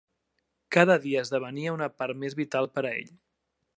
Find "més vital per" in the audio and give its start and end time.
2.25-2.85